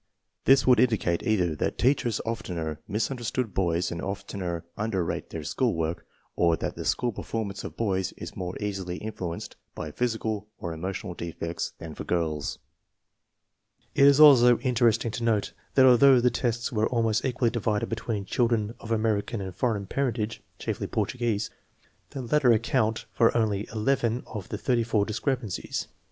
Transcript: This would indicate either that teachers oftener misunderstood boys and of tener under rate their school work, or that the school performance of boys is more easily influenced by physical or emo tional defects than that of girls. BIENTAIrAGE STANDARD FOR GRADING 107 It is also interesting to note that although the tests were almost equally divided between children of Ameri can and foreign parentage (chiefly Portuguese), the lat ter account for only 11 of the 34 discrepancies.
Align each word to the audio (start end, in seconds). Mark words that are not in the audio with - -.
This 0.45 0.65
would 0.65 0.79
indicate 0.79 1.21
either 1.21 1.53
that 1.57 1.77
teachers 1.77 2.19
oftener 2.25 2.79
misunderstood 2.87 3.53
boys 3.53 3.91
and 3.91 4.01
of 4.01 4.25
tener 4.25 4.65
under 4.75 5.05
rate 5.05 5.29
their 5.29 5.43
school 5.43 5.75
work, 5.75 6.07
or 6.35 6.55
that 6.57 6.75
the 6.75 6.85
school 6.85 7.11
performance 7.11 7.63
of 7.63 7.77
boys 7.77 8.11
is 8.13 8.35
more 8.35 8.55
easily 8.59 8.97
influenced 8.97 9.57
by 9.75 9.91
physical 9.91 10.47
or 10.57 10.73
emo 10.73 10.89
tional 10.91 11.15
defects 11.15 11.73
than 11.77 11.91
that 11.93 11.99
of 12.01 12.07
girls. 12.07 12.57
BIENTAIrAGE 13.93 14.15
STANDARD 14.15 14.17
FOR 14.17 14.23
GRADING 14.33 14.51
107 14.57 14.65
It 14.65 14.65
is 14.65 14.65
also 14.65 14.67
interesting 14.67 15.11
to 15.11 15.23
note 15.23 15.53
that 15.75 15.85
although 15.85 16.19
the 16.19 16.31
tests 16.31 16.71
were 16.71 16.89
almost 16.89 17.23
equally 17.23 17.51
divided 17.51 17.87
between 17.87 18.25
children 18.25 18.73
of 18.79 18.89
Ameri 18.89 19.23
can 19.23 19.39
and 19.41 19.55
foreign 19.55 19.85
parentage 19.85 20.41
(chiefly 20.57 20.87
Portuguese), 20.87 21.51
the 22.09 22.23
lat 22.23 22.41
ter 22.41 22.51
account 22.51 23.05
for 23.13 23.37
only 23.37 23.67
11 23.71 24.23
of 24.25 24.49
the 24.49 24.57
34 24.57 25.05
discrepancies. 25.05 25.87